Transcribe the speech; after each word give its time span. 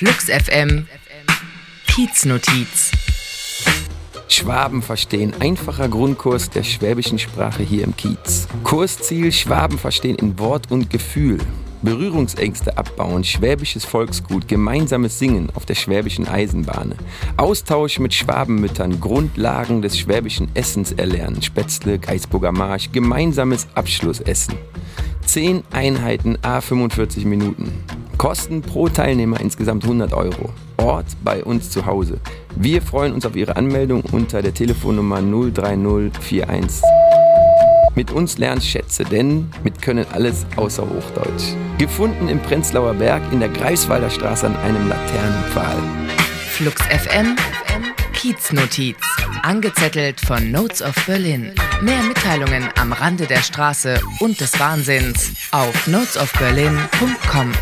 Flux 0.00 0.30
FM 0.30 0.86
Kieznotiz. 1.86 2.90
Schwaben 4.28 4.80
verstehen. 4.80 5.34
Einfacher 5.40 5.90
Grundkurs 5.90 6.48
der 6.48 6.62
schwäbischen 6.62 7.18
Sprache 7.18 7.62
hier 7.62 7.84
im 7.84 7.94
Kiez. 7.94 8.48
Kursziel 8.64 9.30
Schwaben 9.30 9.76
verstehen 9.76 10.16
in 10.16 10.38
Wort 10.38 10.70
und 10.70 10.88
Gefühl. 10.88 11.36
Berührungsängste 11.82 12.78
abbauen, 12.78 13.24
schwäbisches 13.24 13.84
Volksgut, 13.84 14.48
gemeinsames 14.48 15.18
Singen 15.18 15.50
auf 15.54 15.66
der 15.66 15.74
schwäbischen 15.74 16.26
Eisenbahn. 16.26 16.94
Austausch 17.36 17.98
mit 17.98 18.14
Schwabenmüttern, 18.14 19.00
Grundlagen 19.00 19.82
des 19.82 19.98
schwäbischen 19.98 20.48
Essens 20.54 20.92
erlernen, 20.92 21.42
Spätzle, 21.42 21.98
Geisburger 21.98 22.52
Marsch, 22.52 22.90
gemeinsames 22.90 23.68
Abschlussessen. 23.74 24.54
10 25.26 25.62
Einheiten 25.72 26.38
a 26.40 26.62
45 26.62 27.26
Minuten. 27.26 27.84
Kosten 28.20 28.60
pro 28.60 28.86
Teilnehmer 28.86 29.40
insgesamt 29.40 29.82
100 29.84 30.12
Euro. 30.12 30.50
Ort 30.76 31.06
bei 31.24 31.42
uns 31.42 31.70
zu 31.70 31.86
Hause. 31.86 32.20
Wir 32.54 32.82
freuen 32.82 33.14
uns 33.14 33.24
auf 33.24 33.34
Ihre 33.34 33.56
Anmeldung 33.56 34.02
unter 34.12 34.42
der 34.42 34.52
Telefonnummer 34.52 35.22
03041. 35.22 36.82
Mit 37.94 38.12
uns 38.12 38.36
lernst 38.36 38.66
Schätze, 38.66 39.04
denn 39.04 39.50
mit 39.64 39.80
können 39.80 40.04
alles 40.12 40.44
außer 40.56 40.82
Hochdeutsch. 40.82 41.54
Gefunden 41.78 42.28
im 42.28 42.38
Prenzlauer 42.40 42.92
Berg 42.92 43.22
in 43.32 43.40
der 43.40 43.48
Greifswalder 43.48 44.10
Straße 44.10 44.48
an 44.48 44.56
einem 44.56 44.86
Laternenpfahl. 44.86 45.78
Flux 46.50 46.82
FM 46.88 47.36
Kieznotiz. 48.12 48.98
Angezettelt 49.40 50.20
von 50.20 50.50
Notes 50.50 50.82
of 50.82 50.94
Berlin. 51.06 51.54
Mehr 51.80 52.02
Mitteilungen 52.02 52.68
am 52.78 52.92
Rande 52.92 53.26
der 53.26 53.40
Straße 53.40 53.98
und 54.18 54.42
des 54.42 54.60
Wahnsinns 54.60 55.32
auf 55.52 55.86
notesofberlin.com. 55.86 57.52